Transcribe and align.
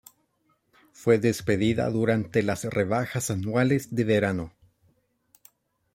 Fue 0.93 1.19
despedida 1.19 1.87
durante 1.91 2.41
las 2.41 2.63
rebajas 2.63 3.29
anuales 3.29 3.93
de 3.93 4.03
verano. 4.03 4.51